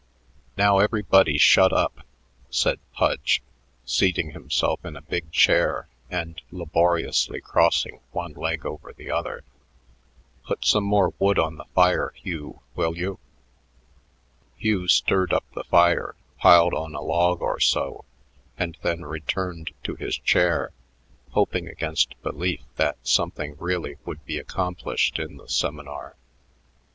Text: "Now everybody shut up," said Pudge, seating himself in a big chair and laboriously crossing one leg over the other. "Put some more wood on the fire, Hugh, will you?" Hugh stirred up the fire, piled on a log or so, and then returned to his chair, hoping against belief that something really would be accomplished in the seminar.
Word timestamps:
"Now 0.57 0.79
everybody 0.79 1.37
shut 1.37 1.71
up," 1.71 2.07
said 2.49 2.79
Pudge, 2.93 3.43
seating 3.85 4.31
himself 4.31 4.83
in 4.83 4.95
a 4.97 5.01
big 5.03 5.31
chair 5.31 5.89
and 6.09 6.41
laboriously 6.49 7.39
crossing 7.39 7.99
one 8.09 8.33
leg 8.33 8.65
over 8.65 8.93
the 8.93 9.11
other. 9.11 9.43
"Put 10.47 10.65
some 10.65 10.85
more 10.85 11.13
wood 11.19 11.37
on 11.37 11.57
the 11.57 11.65
fire, 11.75 12.13
Hugh, 12.15 12.61
will 12.73 12.97
you?" 12.97 13.19
Hugh 14.57 14.87
stirred 14.87 15.33
up 15.33 15.45
the 15.53 15.65
fire, 15.65 16.15
piled 16.39 16.73
on 16.73 16.95
a 16.95 17.01
log 17.01 17.39
or 17.43 17.59
so, 17.59 18.03
and 18.57 18.79
then 18.81 19.03
returned 19.05 19.69
to 19.83 19.93
his 19.93 20.17
chair, 20.17 20.71
hoping 21.33 21.67
against 21.67 22.19
belief 22.23 22.61
that 22.75 22.97
something 23.07 23.55
really 23.59 23.97
would 24.05 24.25
be 24.25 24.39
accomplished 24.39 25.19
in 25.19 25.37
the 25.37 25.47
seminar. 25.47 26.15